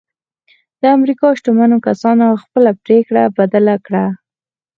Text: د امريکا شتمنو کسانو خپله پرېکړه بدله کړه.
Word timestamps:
د 0.81 0.83
امريکا 0.97 1.27
شتمنو 1.37 1.77
کسانو 1.87 2.27
خپله 2.43 2.71
پرېکړه 2.83 3.23
بدله 3.37 3.75
کړه. 3.85 4.05